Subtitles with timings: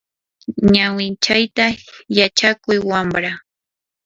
[0.73, 1.65] ñawinchayta
[2.17, 3.31] yachakuy wamra.